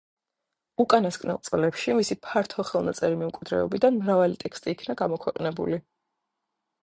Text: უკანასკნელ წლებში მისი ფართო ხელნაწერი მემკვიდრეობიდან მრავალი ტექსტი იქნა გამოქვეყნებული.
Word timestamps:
უკანასკნელ 0.83 1.37
წლებში 1.49 1.93
მისი 1.97 2.15
ფართო 2.27 2.65
ხელნაწერი 2.69 3.19
მემკვიდრეობიდან 3.19 3.99
მრავალი 4.01 4.41
ტექსტი 4.45 4.75
იქნა 4.75 4.95
გამოქვეყნებული. 5.03 5.79